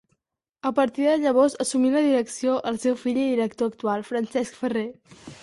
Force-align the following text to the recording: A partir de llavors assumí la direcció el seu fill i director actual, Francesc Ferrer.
A 0.69 0.71
partir 0.77 1.03
de 1.09 1.17
llavors 1.23 1.55
assumí 1.65 1.91
la 1.97 2.01
direcció 2.07 2.57
el 2.73 2.81
seu 2.87 2.99
fill 3.03 3.21
i 3.25 3.27
director 3.35 3.71
actual, 3.75 4.09
Francesc 4.11 4.61
Ferrer. 4.65 4.87